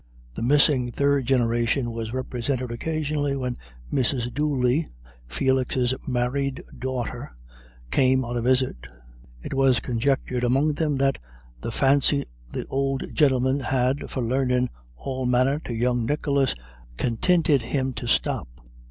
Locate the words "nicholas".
16.07-16.55